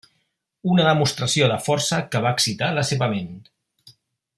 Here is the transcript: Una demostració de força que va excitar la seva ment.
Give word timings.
Una 0.75 0.85
demostració 0.87 1.51
de 1.53 1.59
força 1.67 2.01
que 2.15 2.25
va 2.27 2.35
excitar 2.39 2.73
la 2.79 2.89
seva 2.93 3.15
ment. 3.17 3.33